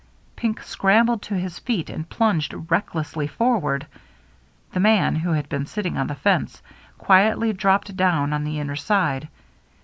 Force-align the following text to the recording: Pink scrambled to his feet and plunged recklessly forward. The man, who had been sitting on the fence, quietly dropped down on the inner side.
Pink 0.35 0.63
scrambled 0.63 1.21
to 1.21 1.35
his 1.35 1.59
feet 1.59 1.87
and 1.87 2.09
plunged 2.09 2.71
recklessly 2.71 3.27
forward. 3.27 3.85
The 4.71 4.79
man, 4.79 5.15
who 5.17 5.33
had 5.33 5.47
been 5.47 5.67
sitting 5.67 5.95
on 5.95 6.07
the 6.07 6.15
fence, 6.15 6.63
quietly 6.97 7.53
dropped 7.53 7.95
down 7.95 8.33
on 8.33 8.43
the 8.43 8.59
inner 8.59 8.75
side. 8.75 9.27